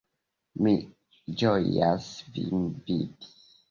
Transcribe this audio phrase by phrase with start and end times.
[0.67, 0.73] Mi
[1.43, 3.35] ĝojas vin vidi!